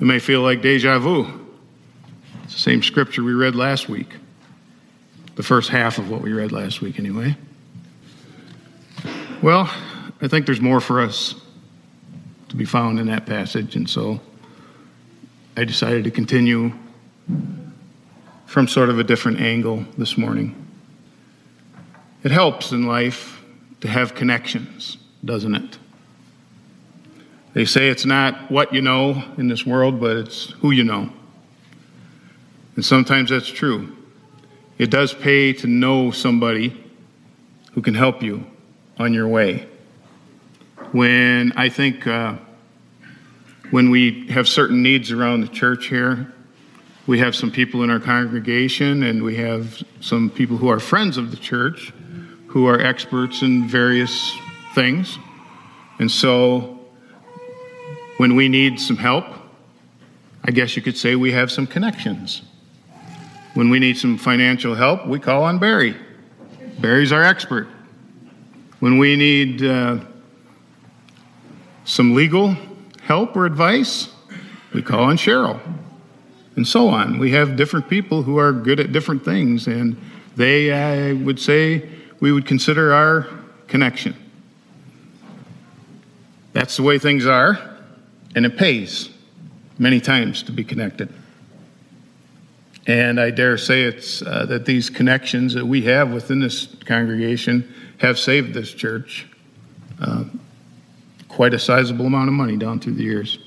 [0.00, 1.26] It may feel like deja vu.
[2.44, 4.16] It's the same scripture we read last week.
[5.36, 7.36] The first half of what we read last week, anyway.
[9.42, 9.70] Well,
[10.22, 11.34] I think there's more for us
[12.48, 14.20] to be found in that passage, and so
[15.56, 16.72] I decided to continue
[18.46, 20.66] from sort of a different angle this morning.
[22.24, 23.42] It helps in life
[23.82, 25.78] to have connections, doesn't it?
[27.52, 31.10] They say it's not what you know in this world, but it's who you know.
[32.76, 33.96] And sometimes that's true.
[34.78, 36.74] It does pay to know somebody
[37.72, 38.46] who can help you
[38.98, 39.68] on your way.
[40.92, 42.36] When I think uh,
[43.70, 46.32] when we have certain needs around the church here,
[47.06, 51.16] we have some people in our congregation and we have some people who are friends
[51.16, 51.92] of the church
[52.46, 54.36] who are experts in various
[54.74, 55.18] things.
[55.98, 56.79] And so
[58.20, 59.24] when we need some help,
[60.44, 62.42] I guess you could say we have some connections.
[63.54, 65.96] When we need some financial help, we call on Barry.
[66.78, 67.66] Barry's our expert.
[68.80, 70.00] When we need uh,
[71.86, 72.54] some legal
[73.04, 74.10] help or advice,
[74.74, 75.58] we call on Cheryl.
[76.56, 77.18] And so on.
[77.18, 79.96] We have different people who are good at different things, and
[80.36, 81.88] they, I would say,
[82.20, 83.28] we would consider our
[83.66, 84.14] connection.
[86.52, 87.69] That's the way things are.
[88.34, 89.10] And it pays
[89.78, 91.12] many times to be connected.
[92.86, 97.72] And I dare say it's uh, that these connections that we have within this congregation
[97.98, 99.26] have saved this church
[100.00, 100.24] uh,
[101.28, 103.38] quite a sizable amount of money down through the years.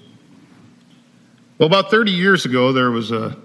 [1.58, 3.38] Well, about 30 years ago, there was a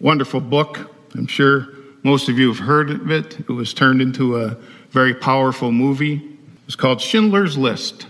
[0.00, 0.94] wonderful book.
[1.14, 1.68] I'm sure
[2.02, 3.40] most of you have heard of it.
[3.40, 4.56] It was turned into a
[4.90, 6.14] very powerful movie.
[6.14, 8.06] It was called Schindler's List.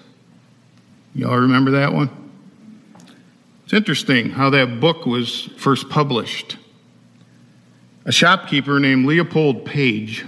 [1.15, 2.26] Y'all remember that one?
[3.67, 6.56] It's interesting how that book was first published.
[8.05, 10.25] A shopkeeper named Leopold Page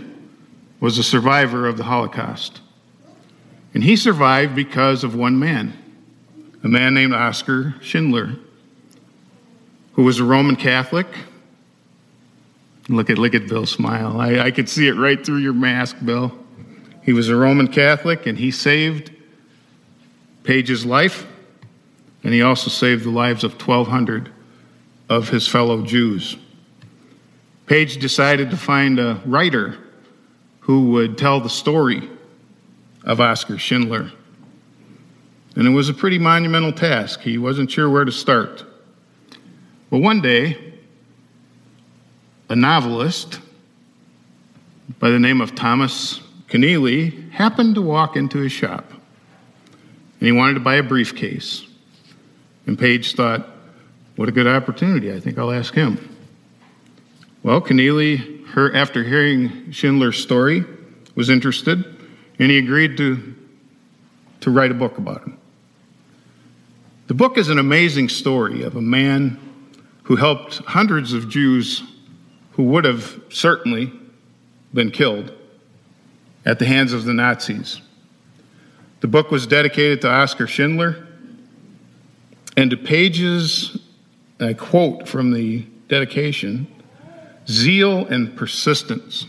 [0.80, 2.60] was a survivor of the Holocaust.
[3.74, 5.72] And he survived because of one man,
[6.64, 8.34] a man named Oskar Schindler,
[9.92, 11.06] who was a Roman Catholic.
[12.88, 14.20] Look at, look at Bill's smile.
[14.20, 16.36] I, I could see it right through your mask, Bill.
[17.04, 19.12] He was a Roman Catholic and he saved
[20.42, 21.24] Page's life
[22.22, 24.30] and he also saved the lives of 1,200
[25.08, 26.36] of his fellow Jews.
[27.66, 29.78] Page decided to find a writer
[30.60, 32.08] who would tell the story
[33.04, 34.10] of Oskar Schindler.
[35.54, 37.20] And it was a pretty monumental task.
[37.20, 38.64] He wasn't sure where to start.
[39.90, 40.74] But one day,
[42.48, 43.40] a novelist
[44.98, 48.90] by the name of Thomas Keneally happened to walk into his shop.
[48.90, 51.67] And he wanted to buy a briefcase.
[52.68, 53.48] And Page thought,
[54.16, 55.10] what a good opportunity.
[55.10, 56.14] I think I'll ask him.
[57.42, 60.66] Well, Keneally, her, after hearing Schindler's story,
[61.14, 61.82] was interested,
[62.38, 63.34] and he agreed to,
[64.42, 65.38] to write a book about him.
[67.06, 69.40] The book is an amazing story of a man
[70.02, 71.82] who helped hundreds of Jews
[72.52, 73.90] who would have certainly
[74.74, 75.32] been killed
[76.44, 77.80] at the hands of the Nazis.
[79.00, 81.07] The book was dedicated to Oskar Schindler
[82.58, 83.78] and to Page's,
[84.40, 86.66] I quote from the dedication,
[87.46, 89.26] zeal and persistence,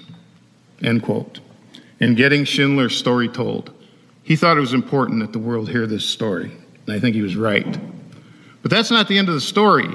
[0.82, 1.40] end quote,
[2.00, 3.72] in getting Schindler's story told.
[4.24, 6.52] He thought it was important that the world hear this story,
[6.88, 7.78] and I think he was right.
[8.64, 9.88] But that's not the end of the story.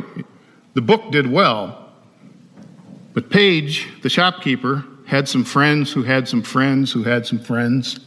[0.74, 1.90] The book did well,
[3.14, 7.98] but Page, the shopkeeper, had some friends who had some friends who had some friends,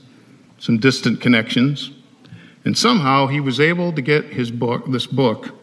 [0.57, 1.91] some distant connections.
[2.67, 5.57] And somehow he was able to get his book, this book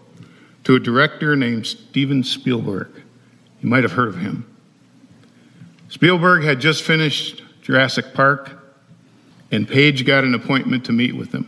[0.64, 2.88] to a director named Steven Spielberg.
[3.60, 4.46] You might have heard of him.
[5.90, 8.52] Spielberg had just finished Jurassic Park,
[9.52, 11.46] and Page got an appointment to meet with him.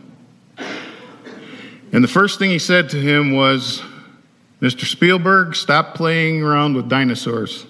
[1.91, 3.81] And the first thing he said to him was,
[4.61, 4.85] Mr.
[4.85, 7.65] Spielberg, stop playing around with dinosaurs.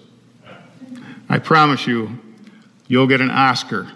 [1.30, 2.20] I promise you,
[2.90, 3.88] you'll get an Oscar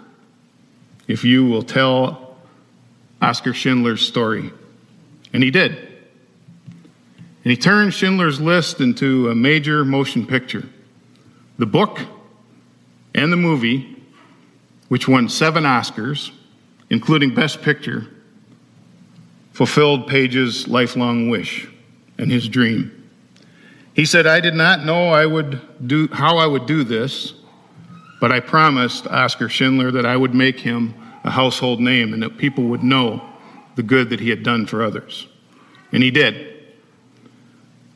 [1.06, 2.31] if you will tell
[3.22, 4.50] Oskar Schindler's story.
[5.32, 5.72] And he did.
[7.44, 10.68] And he turned Schindler's List into a major motion picture.
[11.58, 12.00] The book
[13.14, 13.96] and the movie,
[14.88, 16.32] which won seven Oscars,
[16.90, 18.06] including Best Picture,
[19.52, 21.68] fulfilled Page's lifelong wish
[22.18, 22.98] and his dream.
[23.94, 27.34] He said, I did not know I would do, how I would do this,
[28.20, 32.38] but I promised Oskar Schindler that I would make him a household name and that
[32.38, 33.22] people would know
[33.76, 35.26] the good that he had done for others.
[35.92, 36.48] And he did.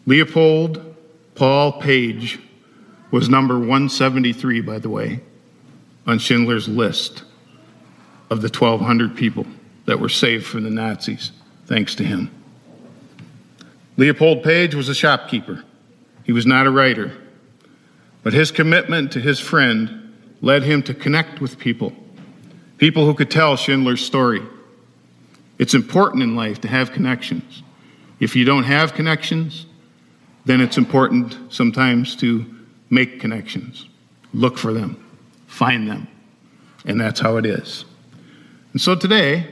[0.06, 0.94] Leopold
[1.34, 2.38] Paul Page
[3.10, 5.20] was number 173, by the way,
[6.06, 7.24] on Schindler's list
[8.30, 9.46] of the 1,200 people
[9.84, 11.32] that were saved from the Nazis,
[11.66, 12.30] thanks to him.
[13.96, 15.64] Leopold Page was a shopkeeper.
[16.24, 17.12] He was not a writer.
[18.22, 21.92] But his commitment to his friend led him to connect with people,
[22.78, 24.42] people who could tell Schindler's story.
[25.58, 27.62] It's important in life to have connections.
[28.20, 29.66] If you don't have connections,
[30.44, 32.44] then it's important sometimes to
[32.88, 33.86] make connections,
[34.32, 35.02] look for them,
[35.46, 36.08] find them.
[36.84, 37.84] And that's how it is.
[38.72, 39.46] And so today,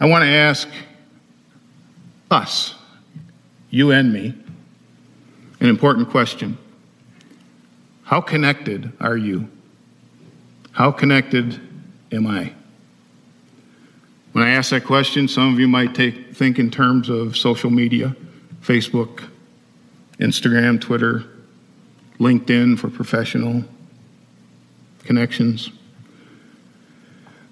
[0.00, 0.68] I want to ask
[2.30, 2.74] us,
[3.70, 4.34] you and me,
[5.60, 6.58] an important question.
[8.02, 9.48] How connected are you?
[10.72, 11.60] How connected
[12.12, 12.52] am I?
[14.32, 17.70] When I ask that question, some of you might take, think in terms of social
[17.70, 18.16] media
[18.62, 19.28] Facebook,
[20.18, 21.24] Instagram, Twitter,
[22.18, 23.62] LinkedIn for professional
[25.04, 25.70] connections.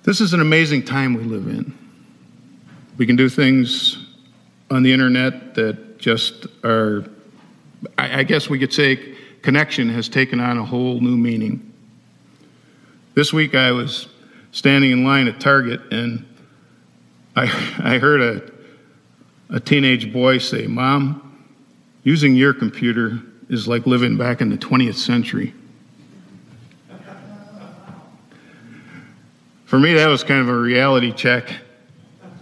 [0.05, 1.77] This is an amazing time we live in.
[2.97, 4.07] We can do things
[4.71, 7.05] on the internet that just are,
[7.99, 11.73] I guess we could say, connection has taken on a whole new meaning.
[13.15, 14.09] This week I was
[14.53, 16.25] standing in line at Target and
[17.35, 17.45] I,
[17.83, 21.47] I heard a, a teenage boy say, Mom,
[22.03, 23.19] using your computer
[23.49, 25.55] is like living back in the 20th century.
[29.65, 31.51] For me, that was kind of a reality check,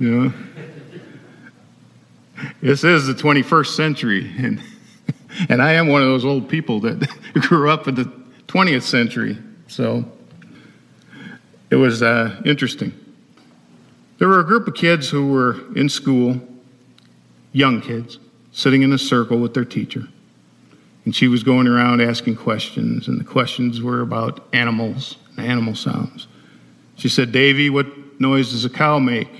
[0.00, 0.32] you know.
[2.60, 4.60] This is the 21st century, and
[5.48, 8.12] and I am one of those old people that grew up in the
[8.48, 9.38] 20th century.
[9.68, 10.10] So
[11.70, 12.92] it was uh, interesting.
[14.18, 16.40] There were a group of kids who were in school,
[17.52, 18.18] young kids,
[18.52, 20.08] sitting in a circle with their teacher.
[21.04, 25.74] And she was going around asking questions, and the questions were about animals and animal
[25.74, 26.26] sounds.
[26.96, 29.30] She said, Davy, what noise does a cow make?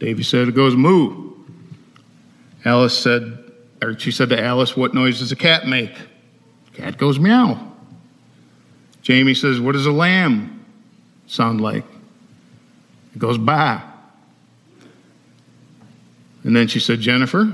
[0.00, 1.34] Davy said, It goes moo.
[2.64, 3.38] Alice said,
[3.80, 5.92] or she said to Alice, What noise does a cat make?
[6.74, 7.72] Cat goes meow.
[9.02, 10.57] Jamie says, What does a lamb
[11.28, 11.84] sound like?
[13.14, 13.82] It goes baa.
[16.44, 17.44] And then she said, Jennifer,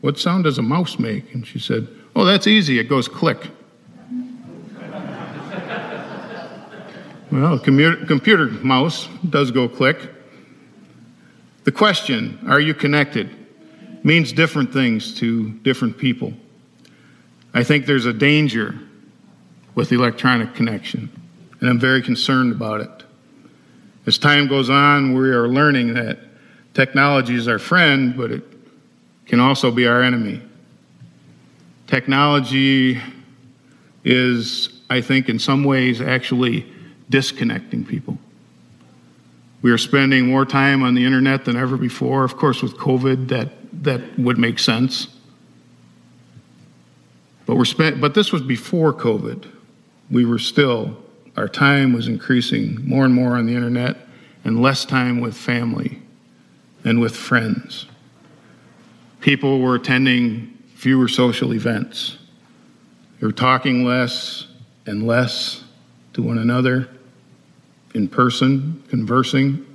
[0.00, 1.34] what sound does a mouse make?
[1.34, 2.78] And she said, Oh, that's easy.
[2.78, 3.38] It goes click.
[7.30, 9.98] well, computer mouse does go click.
[11.64, 13.36] The question, are you connected?
[14.02, 16.32] means different things to different people.
[17.52, 18.78] I think there's a danger
[19.74, 21.10] with electronic connection,
[21.60, 22.90] and I'm very concerned about it.
[24.06, 26.18] As time goes on, we are learning that
[26.74, 28.42] technology is our friend, but it
[29.26, 30.40] can also be our enemy.
[31.86, 33.00] Technology
[34.04, 36.66] is, I think, in some ways actually
[37.08, 38.18] disconnecting people.
[39.62, 42.24] We are spending more time on the internet than ever before.
[42.24, 43.50] Of course, with COVID, that
[43.82, 45.08] that would make sense.
[47.46, 49.46] But we're spent, but this was before COVID.
[50.10, 50.96] We were still,
[51.36, 53.96] our time was increasing more and more on the internet
[54.44, 56.00] and less time with family
[56.84, 57.86] and with friends.
[59.20, 62.16] People were attending fewer social events.
[63.18, 64.46] They were talking less
[64.86, 65.62] and less
[66.14, 66.88] to one another
[67.94, 69.66] in person, conversing,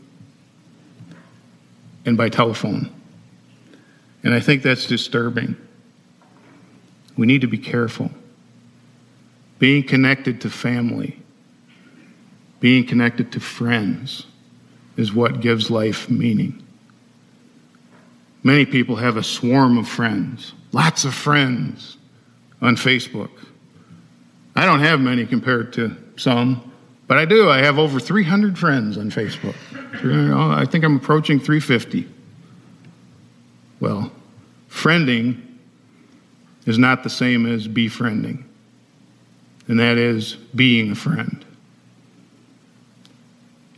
[2.06, 2.92] and by telephone.
[4.24, 5.56] And I think that's disturbing.
[7.18, 8.12] We need to be careful.
[9.60, 11.20] Being connected to family,
[12.66, 14.26] being connected to friends,
[14.98, 16.64] is what gives life meaning.
[18.42, 21.98] Many people have a swarm of friends, lots of friends
[22.64, 23.30] on Facebook.
[24.56, 26.72] I don't have many compared to some,
[27.06, 27.52] but I do.
[27.52, 29.54] I have over 300 friends on Facebook.
[30.58, 32.08] I think I'm approaching 350.
[33.80, 34.12] Well,
[34.72, 35.40] friending
[36.66, 38.44] is not the same as befriending,
[39.68, 41.45] and that is being a friend.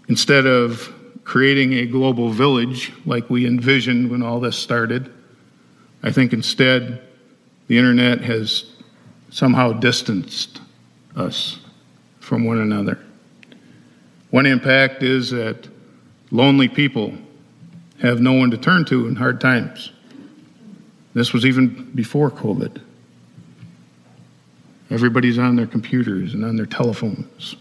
[0.07, 5.11] Instead of creating a global village like we envisioned when all this started,
[6.01, 7.01] I think instead
[7.67, 8.65] the internet has
[9.29, 10.61] somehow distanced
[11.15, 11.59] us
[12.19, 12.99] from one another.
[14.29, 15.67] One impact is that
[16.31, 17.13] lonely people
[18.01, 19.91] have no one to turn to in hard times.
[21.13, 22.81] This was even before COVID.
[24.89, 27.55] Everybody's on their computers and on their telephones.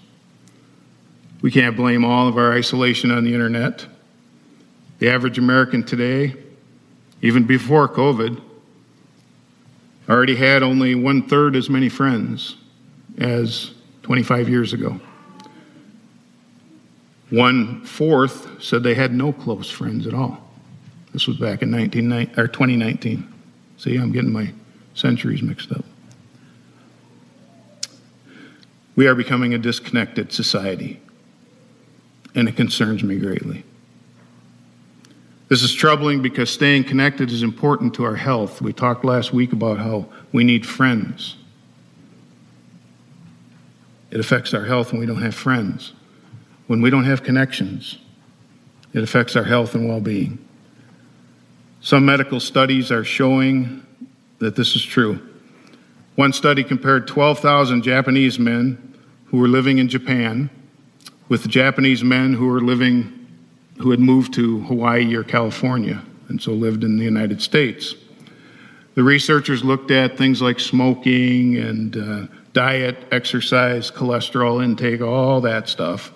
[1.43, 3.87] We can't blame all of our isolation on the internet.
[4.99, 6.35] The average American today,
[7.23, 8.41] even before COVID,
[10.09, 12.57] already had only one third as many friends
[13.19, 15.01] as 25 years ago.
[17.31, 20.41] One fourth said they had no close friends at all.
[21.13, 23.33] This was back in 19, or 2019.
[23.79, 24.53] See, I'm getting my
[24.95, 25.85] centuries mixed up.
[28.95, 31.01] We are becoming a disconnected society,
[32.37, 33.65] and it concerns me greatly.
[35.49, 38.61] This is troubling because staying connected is important to our health.
[38.61, 41.37] We talked last week about how we need friends.
[44.11, 45.93] It affects our health when we don't have friends.
[46.67, 47.99] When we don't have connections,
[48.93, 50.39] it affects our health and well being.
[51.81, 53.87] Some medical studies are showing
[54.41, 55.21] that this is true.
[56.17, 58.95] One study compared 12,000 Japanese men
[59.27, 60.51] who were living in Japan
[61.29, 63.13] with Japanese men who were living
[63.79, 67.95] who had moved to Hawaii or California and so lived in the United States.
[68.95, 75.69] The researchers looked at things like smoking and uh, diet, exercise, cholesterol intake, all that
[75.69, 76.13] stuff.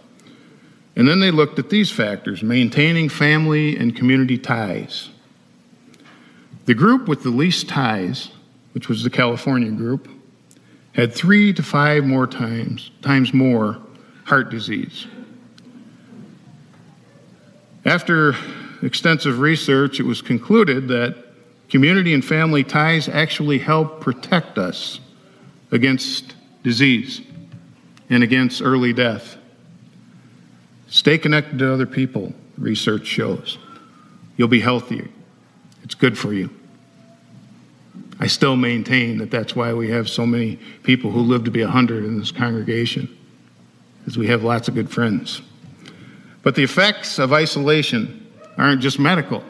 [0.97, 5.11] And then they looked at these factors maintaining family and community ties.
[6.65, 8.31] The group with the least ties,
[8.73, 10.09] which was the California group,
[10.93, 13.79] had three to five more times, times more
[14.31, 15.09] heart disease.
[17.85, 18.37] After
[18.81, 21.17] extensive research, it was concluded that
[21.69, 25.01] community and family ties actually help protect us
[25.73, 27.23] against disease
[28.09, 29.37] and against early death.
[30.87, 33.59] Stay connected to other people, research shows.
[34.37, 35.09] You'll be healthier.
[35.83, 36.51] It's good for you.
[38.21, 41.65] I still maintain that that's why we have so many people who live to be
[41.65, 43.09] 100 in this congregation,
[44.01, 45.43] because we have lots of good friends.
[46.43, 48.27] But the effects of isolation
[48.57, 49.45] aren't just medical.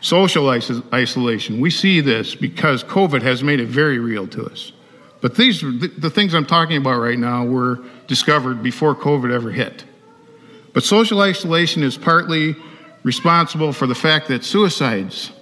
[0.00, 4.72] Social isolation, we see this because COVID has made it very real to us.
[5.20, 9.84] But these, the things I'm talking about right now were discovered before COVID ever hit.
[10.72, 12.56] But social isolation is partly
[13.02, 15.32] responsible for the fact that suicides,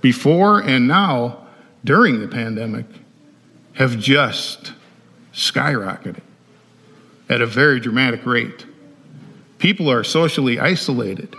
[0.00, 1.46] before and now
[1.84, 2.86] during the pandemic,
[3.74, 4.72] have just
[5.34, 6.22] skyrocketed
[7.28, 8.64] at a very dramatic rate.
[9.58, 11.34] People are socially isolated.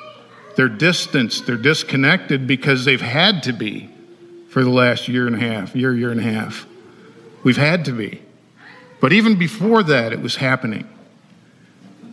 [0.56, 3.90] They're distanced, they're disconnected because they've had to be
[4.50, 6.66] for the last year and a half, year, year and a half.
[7.44, 8.22] We've had to be.
[9.00, 10.88] But even before that, it was happening.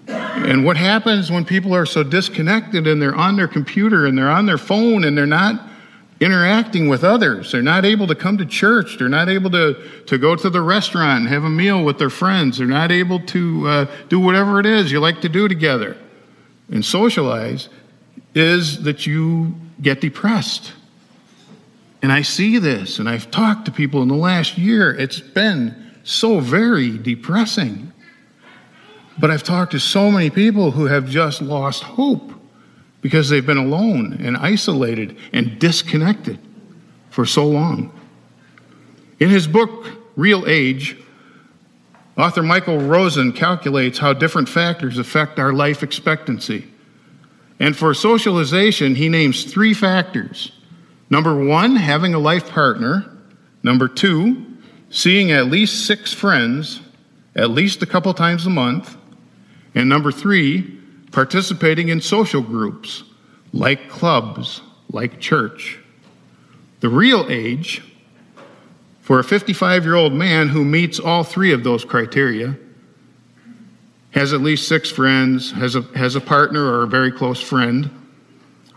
[0.06, 4.30] And what happens when people are so disconnected and they're on their computer and they're
[4.30, 5.66] on their phone and they're not
[6.24, 7.52] interacting with others.
[7.52, 8.96] They're not able to come to church.
[8.98, 9.76] They're not able to,
[10.06, 12.58] to go to the restaurant and have a meal with their friends.
[12.58, 15.96] They're not able to uh, do whatever it is you like to do together
[16.70, 17.68] and socialize,
[18.34, 20.72] is that you get depressed.
[22.02, 24.94] And I see this, and I've talked to people in the last year.
[24.94, 27.92] It's been so very depressing.
[29.18, 32.33] But I've talked to so many people who have just lost hope
[33.04, 36.38] because they've been alone and isolated and disconnected
[37.10, 37.92] for so long.
[39.20, 40.96] In his book, Real Age,
[42.16, 46.66] author Michael Roizen calculates how different factors affect our life expectancy.
[47.60, 50.52] And for socialization, he names three factors.
[51.10, 53.04] Number one, having a life partner.
[53.62, 54.46] Number two,
[54.88, 56.80] seeing at least six friends
[57.36, 58.96] at least a couple times a month.
[59.74, 60.80] And number three,
[61.14, 63.04] participating in social groups
[63.52, 65.78] like clubs, like church.
[66.80, 67.82] The real age
[69.00, 72.56] for a 55 year old man who meets all three of those criteria
[74.10, 77.90] has at least six friends, has a, has a partner or a very close friend,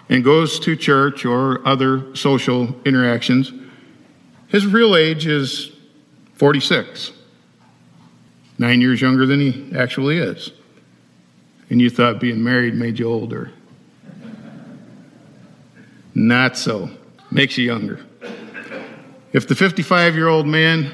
[0.10, 3.52] and goes to church or other social interactions,
[4.48, 5.72] his real age is
[6.36, 7.12] 46,
[8.60, 10.52] nine years younger than he actually is
[11.70, 13.52] and you thought being married made you older.
[16.14, 16.90] Not so.
[17.30, 18.00] Makes you younger.
[19.34, 20.92] If the 55 year old man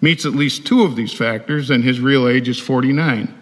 [0.00, 3.34] meets at least two of these factors, then his real age is 49.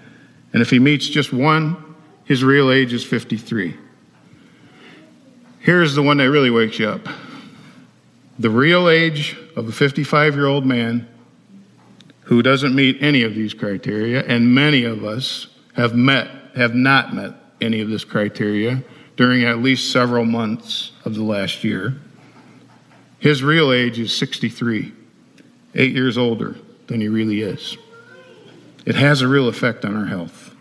[0.52, 1.76] And if he meets just one,
[2.24, 3.76] his real age is 53.
[5.60, 7.06] Here's the one that really wakes you up
[8.38, 11.08] the real age of a 55 year old man
[12.22, 17.14] who doesn't meet any of these criteria, and many of us have met, have not
[17.14, 18.82] met any of this criteria
[19.16, 21.94] during at least several months of the last year.
[23.20, 24.92] His real age is 63,
[25.76, 26.56] eight years older
[26.88, 27.78] than he really is.
[28.84, 30.54] It has a real effect on our health.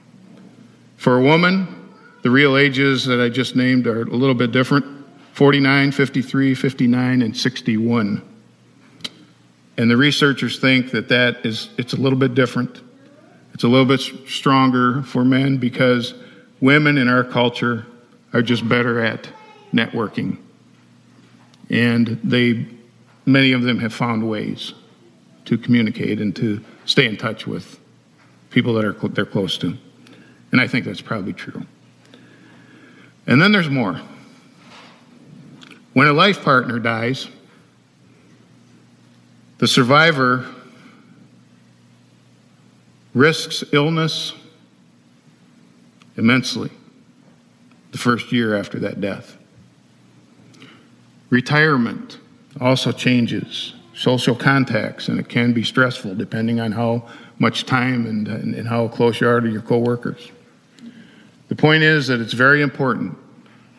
[0.97, 4.85] For a woman, the real ages that I just named are a little bit different
[5.33, 8.21] 49, 53, 59, and 61
[9.77, 12.81] And the researchers think that that is it's a little bit different.
[13.57, 16.13] It's a little bit stronger for men because
[16.61, 17.87] women in our culture
[18.31, 19.27] are just better at
[19.73, 20.37] networking.
[21.71, 22.67] And they
[23.25, 24.75] many of them have found ways
[25.45, 27.79] to communicate and to stay in touch with
[28.51, 29.75] people that are they're close to.
[30.51, 31.65] And I think that's probably true.
[33.25, 33.99] And then there's more.
[35.93, 37.27] When a life partner dies,
[39.57, 40.45] the survivor
[43.17, 44.33] risks illness
[46.17, 46.69] immensely
[47.91, 49.37] the first year after that death.
[51.29, 52.19] Retirement
[52.59, 57.07] also changes social contacts, and it can be stressful depending on how
[57.39, 60.31] much time and, and, and how close you are to your coworkers.
[61.49, 63.17] The point is that it's very important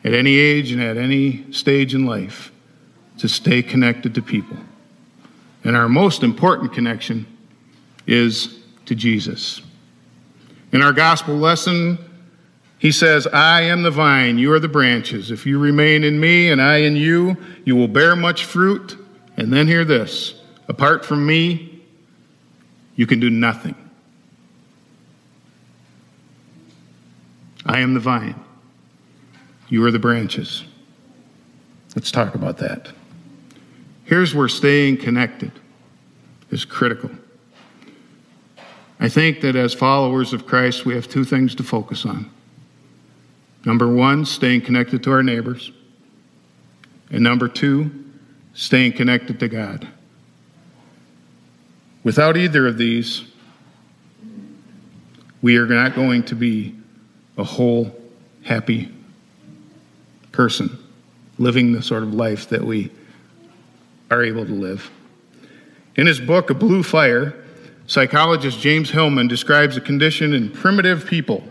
[0.04, 2.50] at any age and at any stage in life
[3.18, 4.56] to stay connected to people.
[5.64, 7.26] And our most important connection
[8.06, 9.62] is to Jesus.
[10.72, 11.98] In our gospel lesson,
[12.78, 15.30] he says, I am the vine, you are the branches.
[15.30, 18.96] If you remain in me and I in you, you will bear much fruit.
[19.36, 20.34] And then hear this
[20.68, 21.82] apart from me,
[22.96, 23.74] you can do nothing.
[27.64, 28.34] I am the vine.
[29.68, 30.64] You are the branches.
[31.94, 32.90] Let's talk about that.
[34.04, 35.52] Here's where staying connected
[36.50, 37.10] is critical.
[39.00, 42.30] I think that as followers of Christ, we have two things to focus on.
[43.64, 45.70] Number one, staying connected to our neighbors.
[47.10, 48.04] And number two,
[48.54, 49.86] staying connected to God.
[52.02, 53.24] Without either of these,
[55.42, 56.74] we are not going to be
[57.36, 57.94] a whole,
[58.42, 58.92] happy
[60.32, 60.76] person
[61.38, 62.90] living the sort of life that we
[64.10, 64.90] are able to live.
[65.96, 67.44] In his book, A Blue Fire,
[67.88, 71.42] psychologist James Hillman describes a condition in primitive people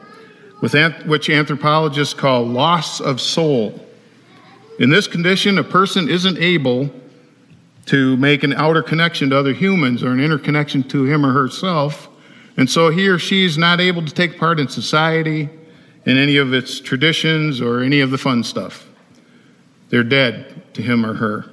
[0.62, 3.84] with which anthropologists call loss of soul.
[4.80, 6.90] In this condition, a person isn't able
[7.88, 12.08] to make an outer connection to other humans or an interconnection to him or herself.
[12.56, 15.50] And so he or she is not able to take part in society,
[16.06, 18.88] in any of its traditions, or any of the fun stuff.
[19.90, 21.46] They're dead to him or her.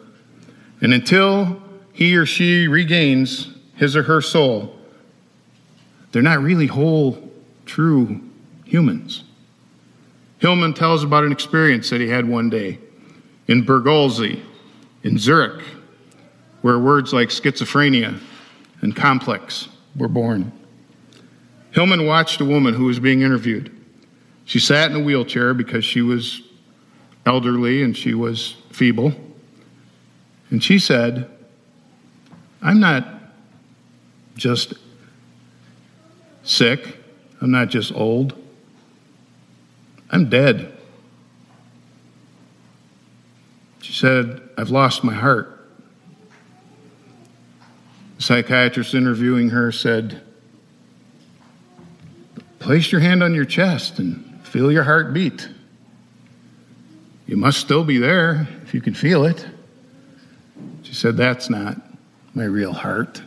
[0.81, 4.74] And until he or she regains his or her soul,
[6.14, 7.29] they're not really whole,
[7.66, 8.20] true
[8.64, 9.24] humans.
[10.38, 12.79] Hillman tells about an experience that he had one day
[13.48, 14.40] in Burghölzli,
[15.03, 15.61] in Zurich,
[16.62, 18.20] where words like schizophrenia
[18.81, 20.53] and complex were born.
[21.72, 23.74] Hillman watched a woman who was being interviewed.
[24.44, 26.42] She sat in a wheelchair because she was
[27.27, 29.12] elderly and she was feeble.
[30.50, 31.29] And she said,
[32.62, 33.05] I'm not
[34.37, 34.74] just
[36.44, 36.98] sick,
[37.40, 38.40] I'm not just old,
[40.11, 40.72] I'm dead.
[43.80, 45.50] She said, I've lost my heart.
[48.16, 50.22] The psychiatrist interviewing her said,
[52.61, 55.48] Place your hand on your chest and feel your heart beat.
[57.26, 59.46] You must still be there if you can feel it.
[60.83, 61.76] She said, That's not
[62.35, 63.20] my real heart.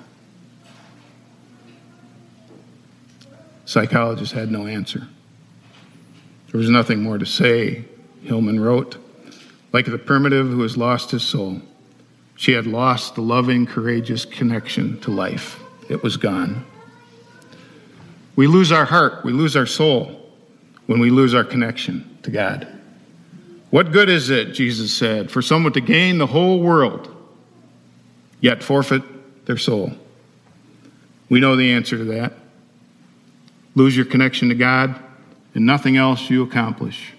[3.67, 5.09] Psychologist had no answer.
[6.49, 7.83] There was nothing more to say,
[8.23, 8.95] Hillman wrote.
[9.73, 11.61] Like the primitive who has lost his soul,
[12.37, 15.59] she had lost the loving, courageous connection to life.
[15.89, 16.65] It was gone.
[18.37, 20.31] We lose our heart, we lose our soul
[20.85, 22.69] when we lose our connection to God.
[23.69, 27.13] What good is it, Jesus said, for someone to gain the whole world,
[28.39, 29.91] yet forfeit their soul?
[31.27, 32.31] We know the answer to that.
[33.77, 34.99] Lose your connection to God,
[35.53, 37.13] and nothing else you accomplish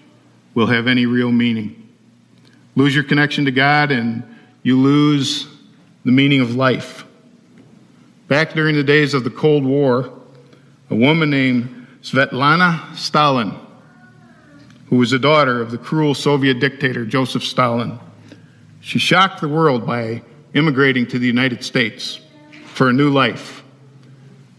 [0.53, 1.87] will have any real meaning.
[2.75, 4.23] Lose your connection to God, and
[4.61, 5.47] you lose
[6.03, 7.05] the meaning of life.
[8.27, 10.11] Back during the days of the Cold War,
[10.89, 13.53] a woman named Svetlana Stalin,
[14.87, 17.97] who was the daughter of the cruel Soviet dictator Joseph Stalin,
[18.81, 22.19] she shocked the world by immigrating to the United States
[22.65, 23.63] for a new life.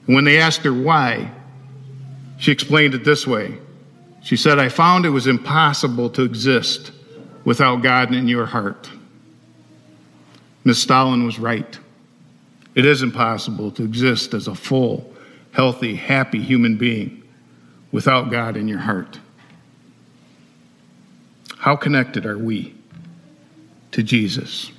[0.06, 1.32] And when they asked her why,
[2.40, 3.58] she explained it this way
[4.22, 6.92] she said, I found it was impossible to exist
[7.44, 8.90] without God in your heart.
[10.64, 10.82] Ms.
[10.82, 11.78] Stalin was right.
[12.74, 15.14] It is impossible to exist as a full,
[15.52, 17.22] healthy, happy human being
[17.92, 19.18] without God in your heart.
[21.56, 22.74] How connected are we
[23.92, 24.70] to Jesus?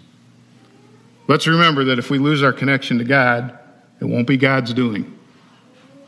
[1.28, 3.58] Let's remember that if we lose our connection to God,
[4.00, 5.18] it won't be God's doing,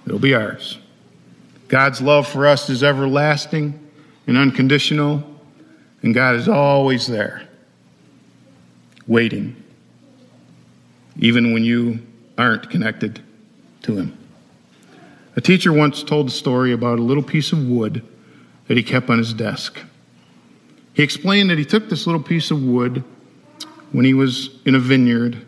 [0.05, 0.77] it'll be ours.
[1.73, 3.79] God's love for us is everlasting
[4.27, 5.23] and unconditional,
[6.03, 7.47] and God is always there,
[9.07, 9.55] waiting,
[11.17, 11.97] even when you
[12.37, 13.21] aren't connected
[13.81, 14.15] to Him.
[15.35, 18.05] A teacher once told a story about a little piece of wood
[18.67, 19.81] that he kept on his desk.
[20.93, 23.03] He explained that he took this little piece of wood
[23.91, 25.43] when he was in a vineyard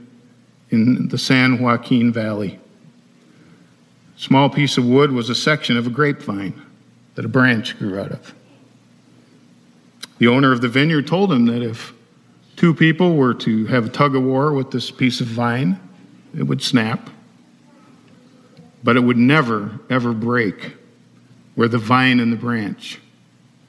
[0.71, 2.57] in the San Joaquin Valley.
[4.17, 6.62] Small piece of wood was a section of a grapevine
[7.15, 8.34] that a branch grew out of.
[10.17, 11.93] The owner of the vineyard told him that if
[12.56, 15.80] two people were to have a tug of war with this piece of vine,
[16.38, 17.10] it would snap,
[18.84, 20.75] but it would never, ever break
[21.56, 22.99] where the vine and the branch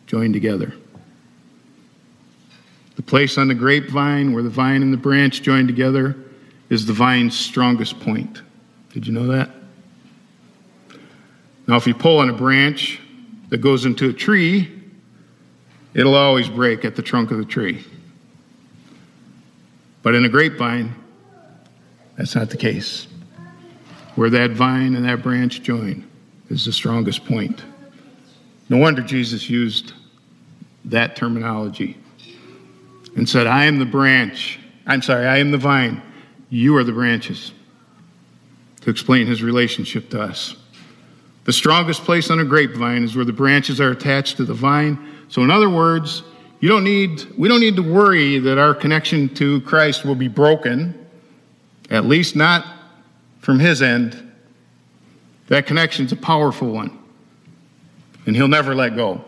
[0.07, 0.73] joined together.
[2.95, 6.17] The place on the grapevine where the vine and the branch join together
[6.71, 8.43] is the vine's strongest point.
[8.93, 9.51] Did you know that?
[11.67, 13.01] Now, if you pull on a branch
[13.49, 14.73] that goes into a tree,
[15.95, 17.85] it'll always break at the trunk of the tree.
[20.03, 20.95] But in a grapevine,
[22.17, 23.09] that's not the case.
[24.15, 26.09] Where that vine and that branch join
[26.49, 27.63] is the strongest point.
[28.69, 29.93] No wonder Jesus used
[30.85, 31.97] that terminology
[33.17, 34.61] and said, I am the branch.
[34.87, 36.01] I'm sorry, I am the vine.
[36.49, 37.53] You are the branches.
[38.83, 40.55] To explain his relationship to us.
[41.47, 44.99] The strongest place on a grapevine is where the branches are attached to the vine.
[45.29, 46.25] So, in other words,
[46.59, 50.27] you don't need, we don't need to worry that our connection to Christ will be
[50.27, 51.07] broken,
[51.89, 52.67] at least not
[53.39, 54.21] from his end.
[55.47, 56.99] That connection's a powerful one,
[58.27, 59.25] and he'll never let go.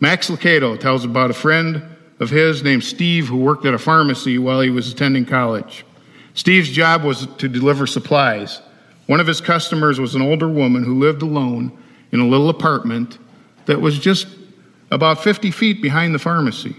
[0.00, 1.82] Max Lucado tells about a friend
[2.18, 5.84] of his named Steve who worked at a pharmacy while he was attending college.
[6.32, 8.62] Steve's job was to deliver supplies.
[9.12, 11.70] One of his customers was an older woman who lived alone
[12.12, 13.18] in a little apartment
[13.66, 14.26] that was just
[14.90, 16.74] about 50 feet behind the pharmacy.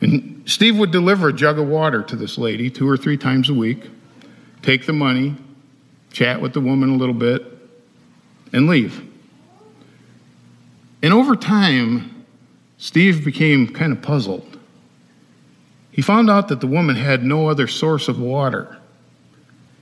[0.00, 3.48] And Steve would deliver a jug of water to this lady two or three times
[3.48, 3.88] a week,
[4.62, 5.36] take the money,
[6.12, 7.46] chat with the woman a little bit,
[8.52, 9.00] and leave.
[11.00, 12.26] And over time,
[12.76, 14.58] Steve became kind of puzzled.
[15.92, 18.78] He found out that the woman had no other source of water.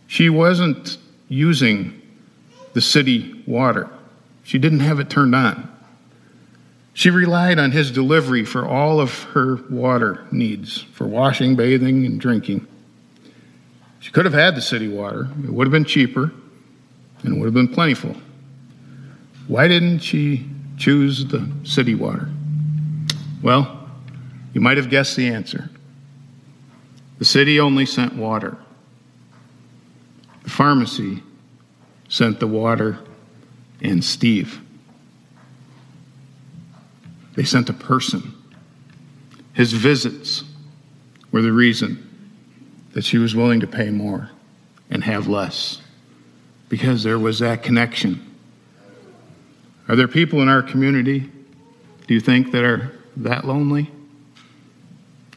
[0.07, 0.99] She wasn't
[1.33, 2.01] using
[2.75, 3.89] the city water,
[4.43, 5.69] she didn't have it turned on.
[6.95, 12.21] She relied on his delivery for all of her water needs for washing, bathing, and
[12.21, 12.67] drinking.
[14.01, 16.33] She could have had the city water, it would have been cheaper
[17.23, 18.15] and it would have been plentiful.
[19.47, 22.29] Why didn't she choose the city water?
[23.43, 23.89] Well,
[24.53, 25.71] you might have guessed the answer.
[27.19, 28.59] The city only sent water.
[30.43, 31.23] The pharmacy
[32.09, 32.99] sent the water
[33.81, 34.61] and Steve.
[37.35, 38.35] They sent a person.
[39.55, 40.45] His visits
[41.31, 42.09] were the reason
[42.93, 44.31] that she was willing to pay more
[44.91, 45.81] and have less
[46.69, 48.35] because there was that connection.
[49.89, 51.31] Are there people in our community,
[52.07, 53.91] do you think, that are that lonely?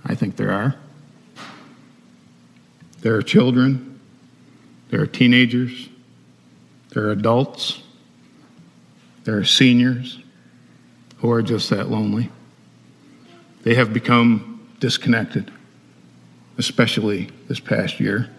[0.06, 0.76] I think there are.
[3.02, 3.95] There are children,
[4.90, 5.90] there are teenagers,
[6.90, 7.82] there are adults,
[9.24, 10.20] there are seniors
[11.18, 12.30] who are just that lonely.
[13.64, 15.52] They have become disconnected,
[16.58, 18.30] especially this past year.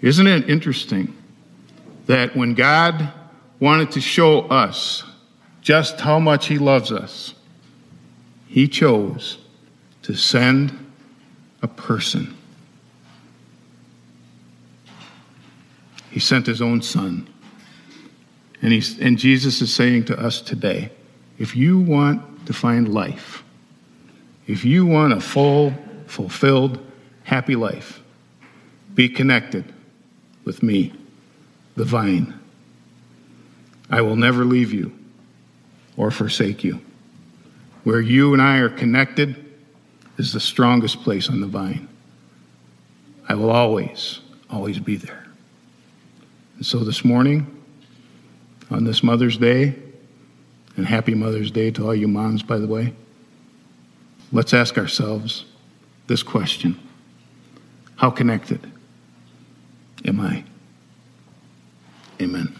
[0.00, 1.14] Isn't it interesting
[2.06, 3.12] that when God
[3.60, 5.04] wanted to show us
[5.60, 7.34] just how much He loves us,
[8.48, 9.36] he chose
[10.02, 10.72] to send
[11.60, 12.37] a person.
[16.10, 17.28] He sent his own son.
[18.62, 20.90] And, he's, and Jesus is saying to us today
[21.38, 23.44] if you want to find life,
[24.46, 25.72] if you want a full,
[26.06, 26.84] fulfilled,
[27.24, 28.02] happy life,
[28.94, 29.72] be connected
[30.44, 30.92] with me,
[31.76, 32.34] the vine.
[33.90, 34.92] I will never leave you
[35.96, 36.80] or forsake you.
[37.84, 39.44] Where you and I are connected
[40.16, 41.88] is the strongest place on the vine.
[43.28, 45.27] I will always, always be there.
[46.58, 47.46] And so this morning,
[48.68, 49.76] on this Mother's Day,
[50.76, 52.94] and happy Mother's Day to all you moms, by the way,
[54.32, 55.44] let's ask ourselves
[56.08, 56.76] this question
[57.94, 58.72] How connected
[60.04, 60.42] am I?
[62.20, 62.56] Amen.